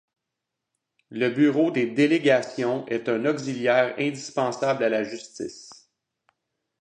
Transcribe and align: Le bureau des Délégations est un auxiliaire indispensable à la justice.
Le 1.11 1.29
bureau 1.29 1.69
des 1.69 1.85
Délégations 1.85 2.87
est 2.87 3.07
un 3.07 3.23
auxiliaire 3.27 3.93
indispensable 3.99 4.83
à 4.83 4.89
la 4.89 5.03
justice. 5.03 5.91